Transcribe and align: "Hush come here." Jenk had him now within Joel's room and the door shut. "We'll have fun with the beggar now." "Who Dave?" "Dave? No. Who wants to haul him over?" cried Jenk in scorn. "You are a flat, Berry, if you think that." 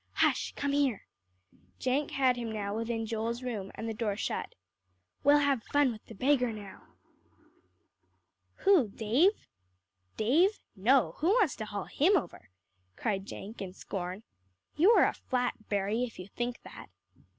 "Hush 0.13 0.51
come 0.55 0.71
here." 0.71 1.05
Jenk 1.77 2.09
had 2.09 2.35
him 2.35 2.51
now 2.51 2.75
within 2.75 3.05
Joel's 3.05 3.43
room 3.43 3.71
and 3.75 3.87
the 3.87 3.93
door 3.93 4.15
shut. 4.15 4.55
"We'll 5.23 5.37
have 5.37 5.63
fun 5.65 5.91
with 5.91 6.03
the 6.07 6.15
beggar 6.15 6.51
now." 6.51 6.87
"Who 8.65 8.89
Dave?" 8.89 9.45
"Dave? 10.17 10.59
No. 10.75 11.11
Who 11.17 11.27
wants 11.27 11.55
to 11.57 11.65
haul 11.65 11.85
him 11.85 12.17
over?" 12.17 12.49
cried 12.95 13.27
Jenk 13.27 13.61
in 13.61 13.73
scorn. 13.73 14.23
"You 14.75 14.89
are 14.93 15.05
a 15.05 15.13
flat, 15.13 15.69
Berry, 15.69 16.03
if 16.03 16.17
you 16.17 16.27
think 16.29 16.63
that." 16.63 16.87